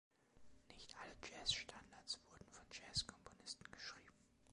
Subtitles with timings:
[0.73, 4.15] Nicht alle Jazz-Standards wurden von Jazz-Komponisten geschrieben.